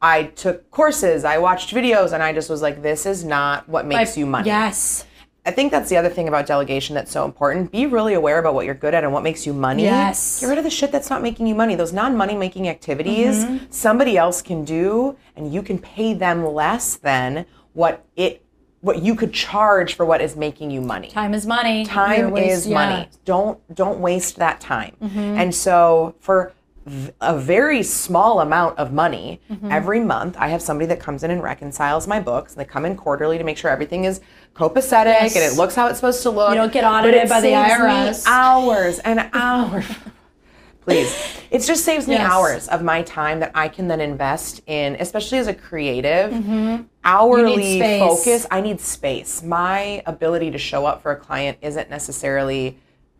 [0.00, 3.86] I took courses, I watched videos, and I just was like, this is not what
[3.86, 4.48] makes you money.
[4.48, 5.06] Yes.
[5.44, 7.70] I think that's the other thing about delegation that's so important.
[7.72, 9.84] Be really aware about what you're good at and what makes you money.
[9.84, 10.40] Yes.
[10.40, 11.74] Get rid of the shit that's not making you money.
[11.76, 13.66] Those non-money making activities Mm-hmm.
[13.70, 18.44] somebody else can do and you can pay them less than what it
[18.82, 21.08] what you could charge for what is making you money.
[21.08, 21.86] Time is money.
[21.86, 22.76] Time waste- is yeah.
[22.78, 22.90] Mm-hmm.
[22.92, 23.08] money.
[23.24, 24.94] Don't don't waste that time.
[25.00, 26.52] And so for
[27.20, 29.70] a very small amount of money Mm-hmm.
[29.70, 32.54] every month, I have somebody that comes in and reconciles my books.
[32.54, 34.20] They come in quarterly to make sure everything is
[34.54, 35.36] copacetic Yes.
[35.36, 36.50] and it looks how it's supposed to look.
[36.50, 38.24] You don't get But audited it by the IRS.
[38.26, 39.84] hours and hours.
[40.84, 41.14] Please.
[41.52, 42.32] It just saves me Yes.
[42.32, 46.32] hours of my time that I can then invest in, especially as a creative,
[47.04, 47.78] hourly Mm-hmm.
[47.78, 48.00] Space.
[48.00, 48.46] focus.
[48.50, 49.42] I need space.
[49.42, 52.78] My ability to show up for a client isn't necessarily,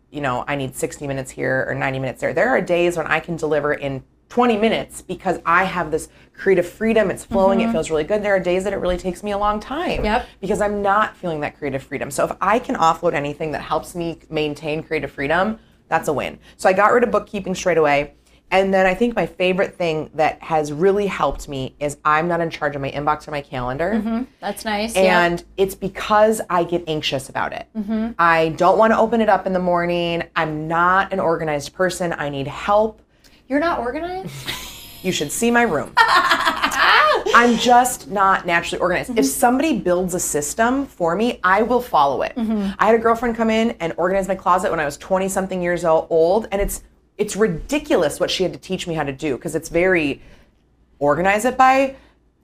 [0.09, 2.33] you know, I need 60 minutes here or 90 minutes there.
[2.33, 6.67] There are days when I can deliver in 20 minutes because I have this creative
[6.67, 7.11] freedom.
[7.11, 7.61] It's flowing.
[7.61, 8.23] It feels really good.
[8.23, 10.05] There are days that it really takes me a long time Mm-hmm.
[10.05, 10.27] Yep.
[10.41, 12.09] because I'm not feeling that creative freedom.
[12.09, 16.39] So if I can offload anything that helps me maintain creative freedom, that's a win.
[16.57, 18.13] So I got rid of bookkeeping straight away.
[18.51, 22.39] And then I think my favorite thing that has really helped me is I'm not
[22.39, 23.93] in charge of my inbox or my calendar.
[23.95, 24.23] Mm-hmm.
[24.39, 24.95] That's nice.
[24.95, 25.25] yeah.
[25.25, 27.67] And it's because I get anxious about it.
[27.75, 28.11] Mm-hmm.
[28.19, 30.23] I don't want to open it up in the morning.
[30.35, 32.13] I'm not an organized person.
[32.13, 33.01] I need help.
[33.47, 34.31] You're not organized.
[35.01, 35.93] You should see my room.
[37.33, 39.11] I'm just not naturally organized.
[39.11, 39.25] If mm-hmm.
[39.25, 42.35] somebody builds a system for me, I will follow it.
[42.35, 42.71] Mm-hmm.
[42.77, 45.61] I had a girlfriend come in and organize my closet when I was 20 something
[45.61, 46.83] years old, and it's
[47.17, 50.21] it's ridiculous what she had to teach me how to do because it's very
[50.99, 51.95] organize it by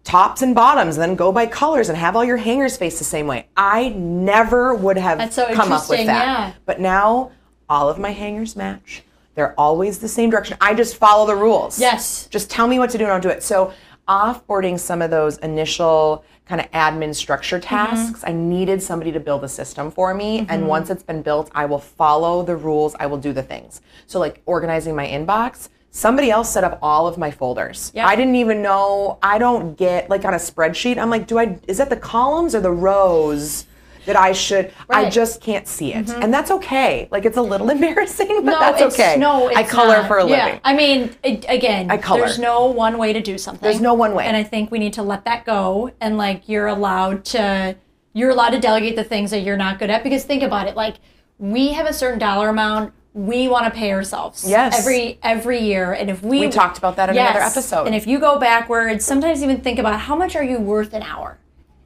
[0.04, 3.06] tops and bottoms, and then go by colors and have all your hangers face the
[3.06, 3.48] same way.
[3.56, 6.26] I never would have so come up with that.
[6.26, 6.54] yeah.
[6.66, 7.32] But now
[7.70, 9.04] all of my hangers match.
[9.36, 10.58] They're always the same direction.
[10.60, 11.80] I just follow the rules.
[11.80, 12.28] Yes.
[12.28, 13.44] Just tell me what to do and I'll do it.
[13.44, 13.72] So
[14.10, 17.76] offboarding some of those initial kind of admin structure Mm-hmm.
[17.76, 20.46] tasks, I needed somebody to build a system for me.
[20.50, 22.96] And once it's been built, I will follow the rules.
[23.00, 23.82] I will do the things.
[24.08, 27.92] So like organizing my inbox, somebody else set up all of my folders.
[27.94, 28.08] Yeah.
[28.08, 29.20] I didn't even know.
[29.22, 30.98] I don't get like on a spreadsheet.
[30.98, 31.60] I'm like, do I?
[31.68, 33.66] Is that the columns or the rows?
[34.06, 35.02] That I should, I Right.
[35.04, 35.12] Mm-hmm.
[35.12, 37.08] just can't see it, and that's okay.
[37.12, 39.18] Like it's a little embarrassing, but No, that's it's, okay.
[39.18, 40.08] No, it's I color not.
[40.08, 40.46] for a Yeah.
[40.46, 40.62] living.
[40.64, 42.22] I mean, it, again, I color.
[42.22, 43.62] there's no one way to do something.
[43.68, 44.26] There's no one way.
[44.26, 47.76] And I think we need to let that go and like you're allowed to
[48.14, 50.76] you're allowed to delegate the things that you're not good at because think about it,
[50.76, 50.96] like
[51.38, 54.80] we have a certain dollar amount we want to pay ourselves Yes.
[54.80, 57.86] every every year and if we We talked about that in another episode.
[57.88, 61.02] and if you go backwards sometimes even think about how much are you worth an
[61.04, 61.40] hour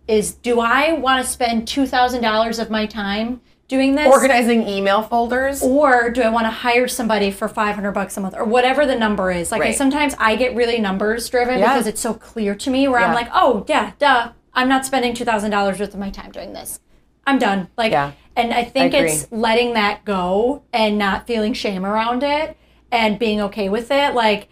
[0.08, 5.64] is do i want to spend $2000 of my time doing this Organizing email folders.
[5.64, 8.96] or do I want to hire somebody for 500 bucks a month or whatever the
[8.96, 9.52] number is?
[9.52, 11.70] Like I, sometimes I get really numbers driven Yeah.
[11.74, 14.34] because it's so clear to me where I'm like, "Oh, yeah, duh.
[14.54, 16.82] I'm not spending $2,000 worth of my time doing this.
[17.26, 18.12] I'm done." Like Yeah.
[18.36, 22.58] and I think I it's letting that go and not feeling shame around it
[22.92, 24.14] and being okay with it.
[24.14, 24.50] Like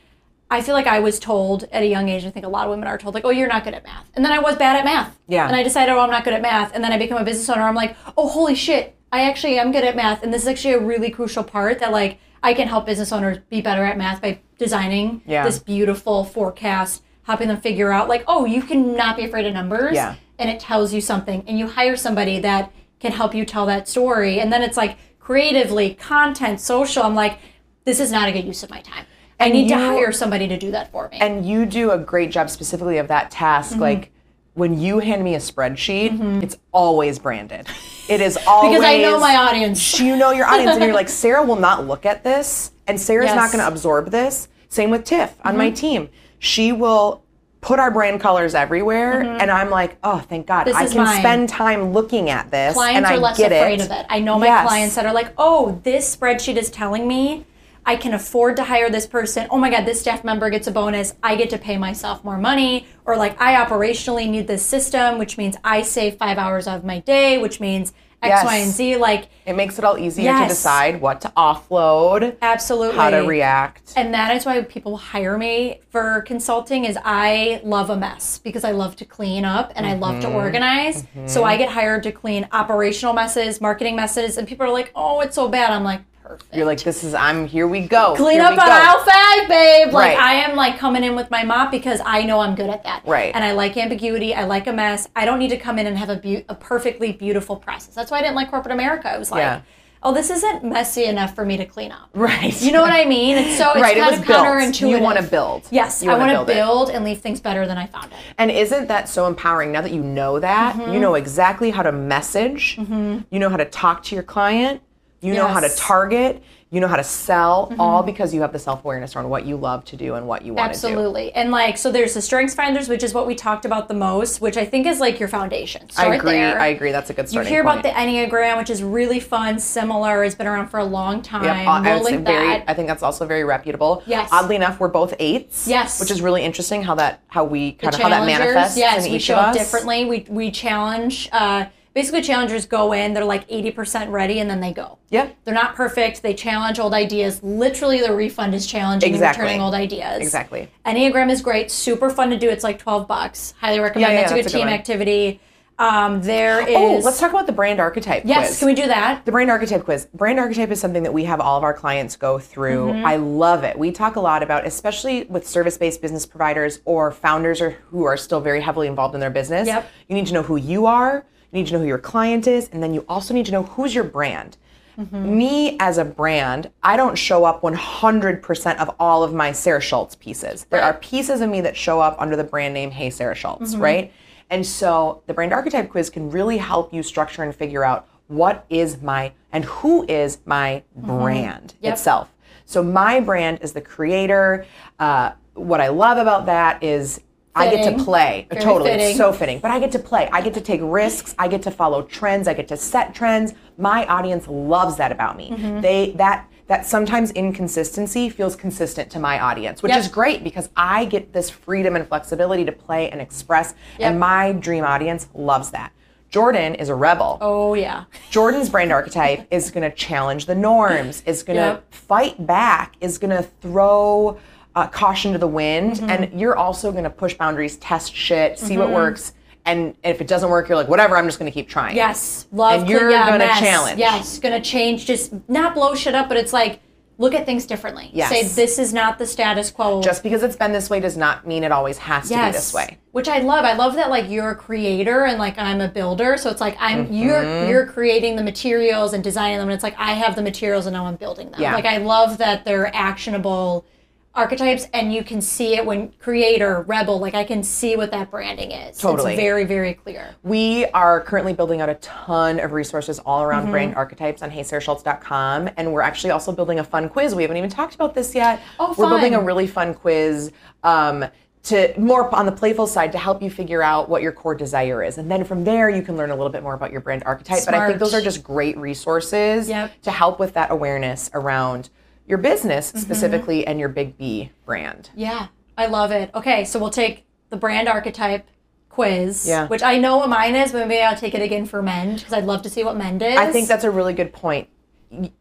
[0.52, 2.72] I feel like I was told at a young age, I think a lot of
[2.72, 4.06] women are told, like, oh, you're not good at math.
[4.16, 5.18] And then I was bad at math.
[5.28, 5.48] Yeah.
[5.48, 6.76] And I decided, oh, I'm not good at math.
[6.76, 7.64] And then I become a business owner.
[7.64, 10.24] I'm like, oh, holy shit, I actually am good at math.
[10.24, 13.38] And this is actually a really crucial part that, like, I can help business owners
[13.50, 15.46] be better at math by designing Yeah.
[15.46, 19.54] this beautiful forecast, helping them figure out, like, oh, you can not be afraid of
[19.54, 19.96] numbers.
[19.96, 20.16] Yeah.
[20.38, 21.44] And it tells you something.
[21.48, 24.40] And you hire somebody that can help you tell that story.
[24.42, 27.04] And then it's like creatively, content, social.
[27.04, 27.40] I'm like,
[27.86, 29.06] this is not a good use of my time.
[29.42, 31.18] I need to hire somebody to do that for me.
[31.20, 33.72] and you do a great job specifically of that task.
[33.74, 33.82] Mm-hmm.
[33.82, 34.12] Like
[34.54, 37.68] when you hand me a spreadsheet, it's always branded.
[38.10, 40.00] It is always because I know my audience.
[40.00, 43.28] You know your audience, and you're like, Sara will not look at this, and Sara's
[43.28, 43.44] not Yes.
[43.50, 43.58] Mm-hmm.
[43.58, 44.48] going to absorb this.
[44.70, 46.10] Same with Tiff on my team.
[46.40, 47.24] She will
[47.62, 50.82] put our brand colors everywhere, and I'm like, oh, thank God, Mm-hmm.
[50.84, 51.20] This I can mine.
[51.20, 53.86] spend time looking at this, clients and I are less get afraid it.
[53.86, 54.06] of it.
[54.10, 54.68] I know my Yes.
[54.68, 57.46] clients that are like, oh, this spreadsheet is telling me
[57.86, 59.48] I can afford to hire this person.
[59.50, 61.16] Oh my God, this staff member gets a bonus.
[61.24, 62.86] I get to pay myself more money.
[63.06, 67.00] Or like, I operationally need this system, which means I save five hours of my
[67.00, 68.66] day, which means X, Y, Yes.
[68.66, 68.98] and Z.
[68.98, 70.44] Like, It makes it all easier Yes.
[70.44, 72.96] to decide what to offload, absolutely.
[73.00, 73.94] how to react.
[73.96, 78.64] and that is why people hire me for consulting is I love a mess because
[78.64, 80.32] I love to clean up and I love Mm-hmm.
[80.34, 81.04] to organize.
[81.26, 85.22] So I get hired to clean operational messes, marketing messes, and people are like, "Oh,
[85.22, 87.68] it's so bad." I'm like, "Perfect." You're like, this is I'm here.
[87.68, 88.16] We go.
[88.16, 88.64] clean Here up on go.
[88.72, 89.94] aisle five, babe.
[89.94, 90.20] Like Right.
[90.20, 93.04] I am like coming in with my mop because I know I'm good at that.
[93.06, 93.34] Right.
[93.36, 94.34] And I like ambiguity.
[94.34, 95.08] I like a mess.
[95.16, 97.94] I don't need to come in and have a, beau- a perfectly beautiful process.
[97.96, 99.14] That's why I didn't like corporate America.
[99.14, 99.62] It was like, Yeah.
[100.04, 102.10] oh, this isn't messy enough for me to clean up.
[102.14, 102.60] Right.
[102.62, 103.38] You know what I mean?
[103.38, 104.40] It's so it's Right, it kind was of built.
[104.46, 104.90] counterintuitive.
[104.90, 105.68] You wanna build.
[105.70, 108.18] Yes, You I wanna build build, and leave things better than I found it.
[108.38, 110.76] And isn't that so empowering now that you know that?
[110.76, 110.94] Mm-hmm.
[110.94, 114.82] You know exactly how to message, you know how to talk to your client,
[115.22, 115.78] you know how to Mm-hmm.
[115.88, 119.46] target, you know how to sell, all because you have the self awareness around what
[119.46, 120.88] you love to do and what you want to do.
[120.88, 121.34] Absolutely.
[121.34, 124.40] And like, so there's the strengths finders, which is what we talked about the most,
[124.40, 125.88] which I think is like your foundation.
[125.98, 126.32] I agree.
[126.32, 126.58] there.
[126.60, 126.94] I agree.
[126.94, 127.82] That's a good starting You hear point.
[127.82, 131.44] about the Enneagram, which is really fun, similar, It's been around for a long time.
[131.44, 132.48] Yep, I we'll say link very.
[132.48, 132.64] that.
[132.70, 134.02] I think that's also very reputable.
[134.06, 134.30] Yes.
[134.32, 135.68] Oddly enough, we're both eights.
[135.68, 136.00] Yes.
[136.00, 139.06] Which is really interesting how that how we The kind of how that manifests Yes,
[139.06, 139.58] in we each show of up us.
[139.58, 140.06] differently.
[140.06, 141.28] We we challenge.
[141.34, 144.98] Uh, basically, challengers go in, they're like 80% ready, and then they go.
[145.10, 145.30] Yeah.
[145.44, 146.22] They're not perfect.
[146.22, 147.42] They challenge old ideas.
[147.44, 149.42] Literally, the refund is challenging Exactly.
[149.42, 150.22] and returning old ideas.
[150.22, 150.70] Exactly.
[150.86, 151.72] Enneagram is great.
[151.72, 152.50] Super fun to do.
[152.50, 153.54] It's like 12 bucks.
[153.60, 154.12] Highly recommend.
[154.14, 154.74] Yeah, yeah, that's a good that's a good team one.
[154.80, 155.40] activity.
[155.80, 156.76] Um, there is.
[156.76, 158.60] Oh, let's talk about the brand archetype Yes, quiz.
[158.60, 159.26] can we do that?
[159.26, 160.08] The brand archetype quiz.
[160.14, 162.88] Brand archetype is something that we have all of our clients go through.
[162.90, 163.06] Mm-hmm.
[163.06, 163.80] I love it.
[163.80, 168.16] We talk a lot about, especially with service-based business providers or founders or who are
[168.16, 169.66] still very heavily involved in their business.
[169.68, 169.90] Yep.
[170.08, 171.26] You need to know who you are.
[171.52, 173.64] You need to know who your client is, and then you also need to know
[173.64, 174.58] who's your brand.
[174.98, 175.38] Mm-hmm.
[175.38, 180.16] Me as a brand, I don't show up 100% of all of my Sara Schultz
[180.16, 180.66] pieces.
[180.70, 183.74] There are pieces of me that show up under the brand name Hey Sara Schultz,
[183.74, 183.82] Mm-hmm.
[183.82, 184.14] right?
[184.50, 188.66] And so the brand archetype quiz can really help you structure and figure out what
[188.70, 191.86] is my and who is my brand Mm-hmm.
[191.86, 191.94] Yep.
[191.94, 192.34] itself.
[192.66, 194.66] So my brand is the creator.
[195.00, 197.22] Uh, what I love about that is
[197.56, 198.48] I get to play.
[198.50, 199.08] Very totally, fitting.
[199.10, 199.60] it's so fitting.
[199.60, 200.30] But I get to play.
[200.32, 201.36] I get to take risks.
[201.38, 202.48] I get to follow trends.
[202.48, 203.54] I get to set trends.
[203.78, 205.52] My audience loves that about me.
[205.52, 205.82] Mm-hmm.
[205.82, 210.00] They that that sometimes inconsistency feels consistent to my audience, which Yep.
[210.00, 214.12] is great because I get this freedom and flexibility to play and express, Yep.
[214.12, 215.92] and my dream audience loves that.
[216.32, 217.38] Jordyn is a rebel.
[217.42, 218.06] Oh yeah.
[218.32, 221.94] Jordyn's brand archetype is going to challenge the norms, is going to Yep.
[221.94, 224.38] fight back, is going to throw
[224.76, 226.10] uh, caution to the wind, Mm-hmm.
[226.10, 228.94] and you're also going to push boundaries, test shit, see what Mm-hmm.
[228.96, 229.34] works,
[229.66, 231.96] and if it doesn't work, you're like, whatever, I'm just going to keep trying.
[231.96, 232.82] Yes, love.
[232.82, 233.60] And you're yeah, gonna mess.
[233.60, 234.00] challenge.
[234.00, 235.06] Yes, gonna change.
[235.06, 236.80] Just not blow shit up, but it's like
[237.20, 238.10] look at things differently.
[238.14, 238.30] Yes.
[238.30, 240.02] Say this is not the status quo.
[240.02, 242.74] Just because it's been this way does not mean it always has to be this
[242.74, 242.98] way.
[243.12, 243.64] Which I love.
[243.64, 246.38] I love that like you're a creator and like I'm a builder.
[246.38, 247.14] So it's like I'm Mm-hmm.
[247.14, 250.88] you're you're creating the materials and designing them and it's like I have the materials
[250.88, 251.62] and now I'm building them.
[251.62, 251.76] Yeah.
[251.76, 253.86] Like I love that they're actionable
[254.34, 258.32] archetypes and you can see it when creator, rebel, like I can see what that
[258.32, 258.98] branding is.
[258.98, 259.34] Totally.
[259.34, 260.36] It's very, very clear.
[260.44, 263.72] We are currently building out a ton of resources all around Mm-hmm.
[263.72, 265.70] brand archetypes on heysarahschultz.com.
[265.78, 267.36] And we're actually also building a fun quiz.
[267.36, 268.62] We haven't even talked about this yet.
[268.80, 270.52] Oh, We're building a really fun quiz.
[270.84, 271.26] Um,
[271.64, 275.04] to more on the playful side to help you figure out what your core desire
[275.04, 277.22] is and then from there you can learn a little bit more about your brand
[277.24, 280.02] archetype but i think those are just great resources Yep.
[280.02, 281.92] to help with that awareness around
[282.32, 283.00] your business Mm-hmm.
[283.00, 286.32] specifically and your big b brand Yeah, I love it.
[286.34, 288.48] Okay, so we'll take the brand archetype
[288.90, 289.68] quiz, Yeah.
[289.68, 292.34] which I know what mine is, but maybe I'll take it again for Mend because
[292.34, 293.38] I'd love to see what Mend is.
[293.38, 294.68] I think that's a really good point.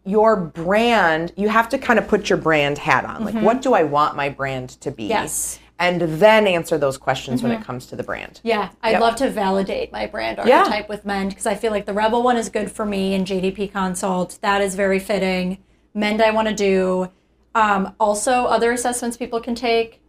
[0.05, 3.25] Your brand, you have to kind of put your brand hat on.
[3.25, 5.05] Like, what do I want my brand to be?
[5.05, 5.11] Mm-hmm.
[5.11, 5.57] Yes.
[5.57, 5.65] Mm-hmm.
[5.81, 8.41] And then answer those questions when it comes to the brand.
[8.45, 9.01] Yeah, I'd Yep.
[9.01, 10.59] love to validate my brand Yeah.
[10.59, 13.27] archetype with Mend because I feel like the Rebel one is good for me and
[13.27, 14.39] JDP Consult.
[14.43, 15.59] That is very fitting.
[15.95, 17.11] Mend I want to do.
[17.55, 20.01] Um, also, other assessments people can take.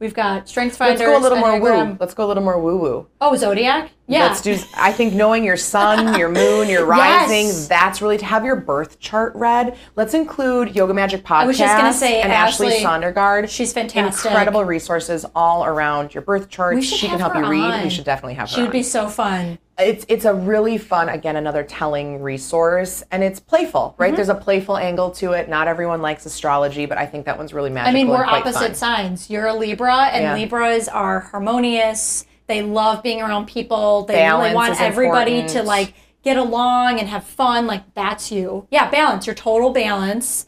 [0.00, 1.96] We've got Strengths Let's go a little more woo.
[2.00, 3.06] Let's go a little more woo woo.
[3.20, 3.90] Oh, Zodiac.
[4.06, 4.24] Yeah.
[4.24, 4.58] Let's do.
[4.76, 7.28] I think knowing your sun, your moon, your Yes.
[7.30, 7.68] rising.
[7.68, 9.78] That's really to have your birth chart read.
[9.96, 11.46] Let's include Yoga Magic podcast.
[11.46, 13.48] was just gonna say, and Ashley, Ashley- Sondergaard.
[13.48, 14.26] she's fantastic.
[14.30, 16.74] Incredible resources all around your birth chart.
[16.74, 17.62] We should she can help you read.
[17.62, 17.84] on.
[17.84, 18.54] We should definitely have her.
[18.56, 18.72] She would on.
[18.72, 19.58] be so fun.
[19.78, 24.16] It's it's a really fun again another telling resource and it's playful right Mm-hmm.
[24.16, 27.52] there's a playful angle to it not everyone likes astrology but i think that one's
[27.52, 28.74] really magical I mean, we're opposite fun.
[28.74, 29.28] signs.
[29.30, 30.34] You're a Libra, and Yeah.
[30.34, 32.24] Libras are harmonious.
[32.46, 34.04] They love being around people.
[34.04, 37.66] They Balance really want everybody to like get along and have fun.
[37.66, 38.68] Like that's you.
[38.70, 39.26] Yeah, balance.
[39.26, 40.46] Your total balance.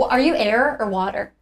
[0.00, 1.32] Are you air or water?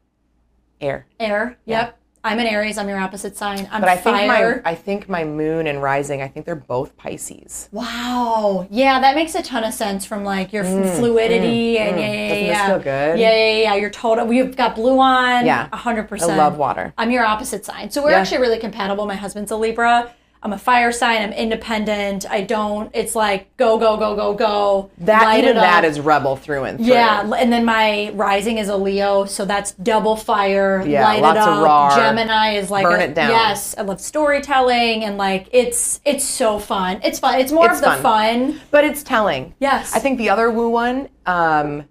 [0.80, 1.56] air Air.
[1.64, 1.98] Yep.
[2.24, 2.78] I'm an Aries.
[2.78, 3.68] I'm your opposite sign.
[3.70, 4.62] I'm but i think fire.
[4.64, 8.66] my i think my moon and rising i think they're both pisces Wow.
[8.70, 12.14] Yeah, that makes a ton of sense from like your f fluidity and yeah, yeah,
[12.14, 12.66] Mm, Doesn't this yeah.
[12.68, 13.18] feel good?
[13.20, 13.74] Yeah, yeah, yeah.
[13.74, 14.26] You're total.
[14.26, 15.44] We've got blue on.
[15.46, 15.68] Yeah.
[15.76, 16.32] hundred percent.
[16.32, 16.94] I love water.
[16.96, 18.18] I'm your opposite sign, so we're Yeah.
[18.20, 19.06] actually really compatible.
[19.06, 20.10] My husband's a Libra.
[20.44, 21.22] I'm a fire sign.
[21.22, 22.26] I'm independent.
[22.30, 22.90] I don't.
[22.94, 24.90] It's like go, go, go, go, go.
[24.98, 25.90] that light even that up.
[25.90, 29.72] is rebel through and through Yeah, and then my rising is a Leo, so that's
[29.72, 30.84] double fire.
[30.86, 33.30] Yeah, light lots it of raw, Gemini is like burn a- it down.
[33.30, 37.00] Yes, I love storytelling and like it's it's so fun.
[37.02, 37.40] It's fun.
[37.40, 38.52] It's more It's of the fun.
[38.52, 38.60] fun.
[38.70, 39.94] but it's telling Yes.
[39.94, 41.84] i think the other woo one um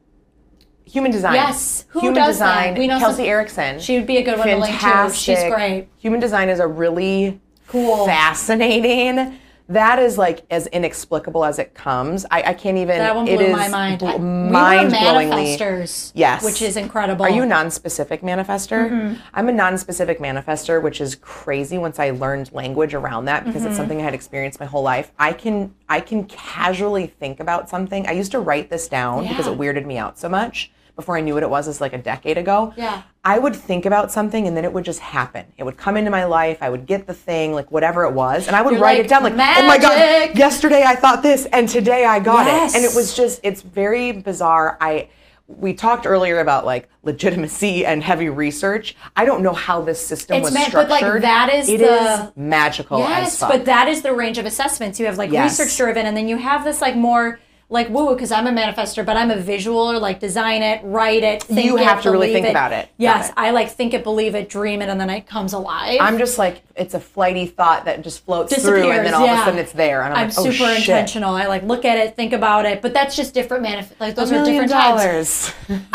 [0.85, 1.85] human design Yes.
[1.89, 2.55] Who human does that?
[2.65, 5.11] design We know kelsey some- erickson She would be a good one to link to.
[5.13, 5.87] She's great.
[5.97, 7.39] Human design is a really
[7.73, 8.05] Cool.
[8.05, 9.39] fascinating.
[9.69, 12.25] That is like as inexplicable as it comes.
[12.29, 12.97] I, I can't even.
[12.97, 13.99] That one it blew is my mind.
[13.99, 14.51] bl- I- we were
[14.91, 16.11] manifestors.
[16.13, 16.43] Yes.
[16.43, 17.23] Which is incredible.
[17.25, 18.89] Are you a non-specific manifestor?
[18.91, 19.21] Mm-hmm.
[19.33, 23.67] I'm a non-specific manifestor, which is crazy once I learned language around that because Mm-hmm.
[23.69, 25.11] it's something I had experienced my whole life.
[25.17, 28.05] I can I can casually think about something.
[28.05, 31.21] I used to write this down because it weirded me out so much before I
[31.21, 31.67] knew what it was.
[31.67, 32.73] It's like a decade ago.
[32.77, 33.01] Yeah.
[33.25, 35.45] I would think about something and then it would just happen.
[35.57, 36.57] It would come into my life.
[36.61, 39.05] I would get the thing, like whatever it was, and I would You're write like,
[39.05, 42.73] it down like, oh my god, yesterday I thought this and today I got Yes.
[42.73, 42.77] it.
[42.77, 44.77] And it was just, it's very bizarre.
[44.81, 45.09] I
[45.47, 48.95] we talked earlier about like legitimacy and heavy research.
[49.15, 52.23] I don't know how this system It's was meant- but, like, that is It the-
[52.25, 54.99] is magical Yes, but that is the range of assessments.
[54.99, 55.59] You have like Yes.
[55.59, 57.39] research driven, and then you have this like more
[57.73, 61.41] like woo because I'm a manifestor, but I'm a visual like design it, write it,
[61.41, 62.87] think You it, have to really think about it.
[62.97, 63.47] Yes, Got it.
[63.47, 65.97] I like think it, believe it, dream it, and then it comes alive.
[65.99, 69.39] I'm just like it's a flighty thought that just floats through, and then all of
[69.39, 70.77] a sudden it's there, and I'm, I'm like, oh, super shit.
[70.81, 71.33] intentional.
[71.33, 74.31] I like look at it, think about it, but that's just different manif- Like those
[74.31, 75.51] are different types.
[75.51, 75.53] dollars.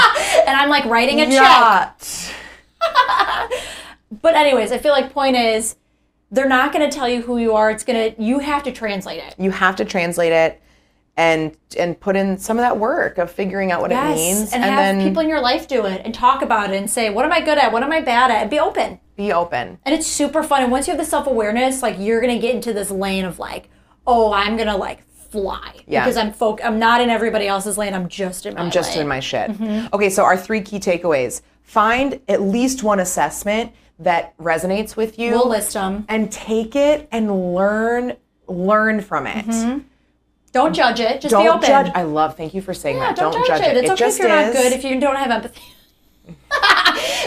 [0.49, 2.01] And I'm like writing a check.
[4.23, 5.77] But anyways, I feel like point is
[6.31, 7.71] they're not going to tell you who you are.
[7.71, 9.35] It's going to you have to translate it.
[9.39, 10.63] You have to translate it
[11.19, 14.63] and and put in some of that work of figuring out what it means, and,
[14.63, 17.25] have then people in your life do it and talk about it and say, what
[17.25, 17.73] am I good at?
[17.73, 18.43] What am I bad at?
[18.43, 19.01] And be open.
[19.17, 19.79] be open.
[19.85, 20.63] And it's super fun.
[20.63, 23.41] And once you have the self awareness, like you're gonna get into this lane of
[23.41, 23.69] like,
[24.07, 26.05] oh, I'm gonna like fly Yeah.
[26.05, 26.65] because I'm folk.
[26.65, 27.95] I'm not in everybody else's lane.
[27.95, 28.61] I'm just in my.
[28.61, 28.99] I'm just lane.
[28.99, 29.51] doing my shit.
[29.51, 29.89] Mm-hmm.
[29.93, 35.33] Okay, so our three key takeaways: find at least one assessment that resonates with you.
[35.33, 36.07] We'll list them.
[36.09, 39.83] and take it and learn learn from it.
[40.59, 41.21] Don't judge it.
[41.21, 41.69] Just be Don't open.
[41.69, 41.93] judge.
[41.95, 42.37] I love.
[42.37, 43.17] Thank you for saying yeah, that.
[43.17, 43.77] don't, judge, it.
[43.77, 44.73] It's okay just if you're not good.
[44.73, 45.61] If you don't have empathy.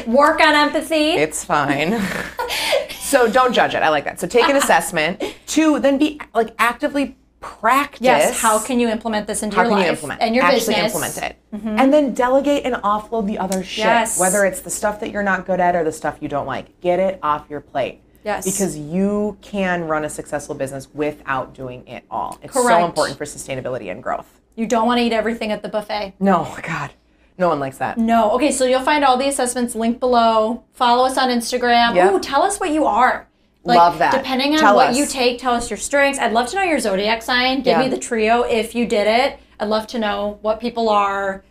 [0.08, 1.12] Work on empathy.
[1.12, 2.02] It's fine.
[3.00, 3.84] so don't judge it.
[3.84, 4.20] I like that.
[4.20, 5.24] So take an assessment.
[5.48, 8.02] Two, then be like actively practice.
[8.02, 8.39] yes.
[8.39, 10.76] How can you implement this into how your can life you implement and your actually
[10.76, 10.94] business?
[10.94, 11.80] implement it mm-hmm.
[11.80, 14.20] and then delegate and offload the other shit Yes.
[14.20, 16.80] whether it's the stuff that you're not good at or the stuff you don't like
[16.82, 18.45] get it off your plate Yes.
[18.45, 23.25] because you can run a successful business without doing it all it's so important for
[23.25, 26.13] sustainability and growth You don't want to eat everything at the buffet.
[26.19, 26.91] no god
[27.38, 28.31] no one likes that No.
[28.31, 30.63] Okay, so you'll find all the assessments linked below.
[30.73, 31.95] Follow us on Instagram.
[31.95, 32.13] Yep.
[32.13, 33.27] Ooh, tell us what you are.
[33.63, 34.13] Like, Love that.
[34.13, 34.97] Depending on Tell what us.
[34.97, 36.19] you take, tell us your strengths.
[36.19, 37.57] I'd love to know your zodiac sign.
[37.63, 37.79] Give Yeah.
[37.79, 39.39] me the trio if you did it.
[39.60, 41.43] I'd love to know what people are,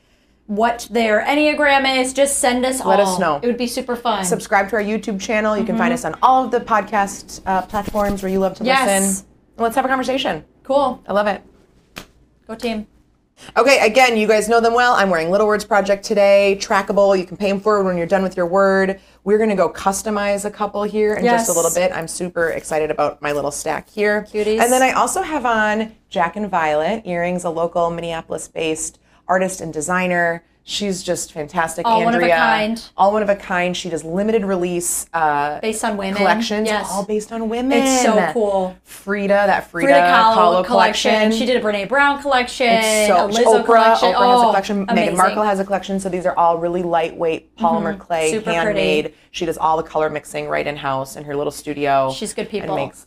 [0.51, 2.13] what their Enneagram is.
[2.13, 2.89] Just send us all.
[2.89, 3.39] Let us know.
[3.41, 4.25] It would be super fun.
[4.25, 7.63] subscribe to our youtube channel you can find us on all of the podcast uh,
[7.63, 8.67] platforms where you love to Mm-hmm.
[8.67, 9.01] Yes.
[9.01, 9.27] listen
[9.59, 11.03] let's have a conversation cool.
[11.07, 11.41] i love it
[12.49, 12.89] Go team.
[13.57, 14.93] Okay, again, you guys know them well.
[14.95, 16.59] I'm wearing Little Words Project today.
[16.61, 17.17] Trackable.
[17.19, 19.01] You can pay them forward when you're done with your word.
[19.25, 21.57] We're going to go customize a couple here in just a Yes.
[21.57, 21.97] little bit.
[21.97, 24.27] I'm super excited about my little stack here.
[24.31, 24.61] Cuties.
[24.61, 28.99] And then I also have on Jack and Violet earrings, a local Minneapolis based
[29.31, 30.43] artist and designer.
[30.63, 31.87] She's just fantastic.
[31.87, 32.85] All one of a kind.
[32.97, 33.75] All one of a kind.
[33.77, 36.17] She does limited release uh, Based on women.
[36.17, 36.87] collections, Yes.
[36.93, 37.79] all based on women.
[37.79, 38.77] It's so cool.
[38.85, 41.33] Frida, that Frida, Frida Kahlo Kahlo collection.
[41.33, 42.69] She did a Brene Brown collection.
[42.69, 44.09] it's so a Lizzo Oprah, collection.
[44.13, 44.87] Oprah has a Oh, collection.
[44.87, 45.17] Meghan.
[45.17, 45.99] Markle has a collection.
[45.99, 48.39] So these are all really lightweight polymer clay, Mm-hmm.
[48.39, 49.05] Super handmade.
[49.07, 49.17] pretty.
[49.33, 52.13] She does all the color mixing right in house in her little studio.
[52.13, 52.77] She's good people.
[52.77, 53.07] And makes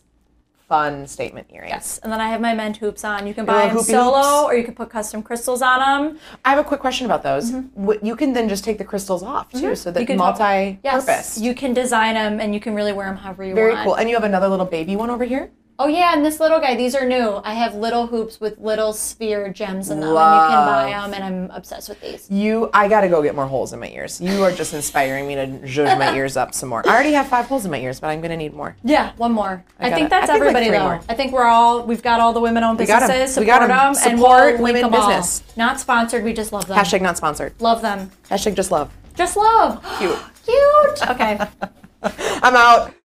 [0.68, 1.70] fun statement earrings.
[1.70, 3.26] Yes, and then I have my Mend hoops on.
[3.26, 4.44] You can buy them solo, hoops.
[4.44, 6.18] or you can put custom crystals on them.
[6.44, 7.50] I have a quick question about those.
[7.50, 8.04] Mm-hmm.
[8.04, 10.78] You can then just take the crystals off too, so that You can multi-purpose.
[10.82, 13.76] Yes, you can design them, and you can really wear them however you Very want.
[13.76, 13.94] Very cool.
[13.94, 15.50] And you have another little baby one over here.
[15.76, 16.76] Oh yeah, and this little guy.
[16.76, 17.40] These are new.
[17.42, 21.12] I have little hoops with little sphere gems in them, and you can buy them.
[21.14, 22.30] And I'm obsessed with these.
[22.30, 24.20] You, I gotta go get more holes in my ears.
[24.20, 26.86] You are just inspiring me to zhuzh my ears up some more.
[26.88, 28.76] I already have five holes in my ears, but I'm gonna need more.
[28.84, 29.64] Yeah, one more.
[29.80, 30.84] I, got think that's I think, like, everybody three though.
[30.84, 31.00] more.
[31.08, 33.08] I think we're all we've got all the women-owned got 'em.
[33.08, 33.36] businesses.
[33.36, 33.68] We Support got 'em.
[33.68, 35.08] them, and Support we'll link women them all.
[35.08, 35.42] business.
[35.56, 36.22] Not sponsored.
[36.22, 36.78] We just love them.
[36.78, 37.60] Hashtag not sponsored.
[37.60, 38.12] Love them.
[38.30, 38.92] Hashtag just love.
[39.16, 39.84] Just love.
[39.98, 40.16] Cute.
[40.46, 41.10] Cute.
[41.10, 41.40] Okay.
[42.44, 42.94] I'm out.